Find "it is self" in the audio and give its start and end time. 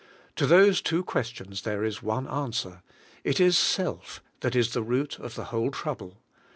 3.23-4.19